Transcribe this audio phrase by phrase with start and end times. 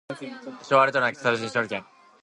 [0.63, 1.85] 昭和レトロな喫茶店風料理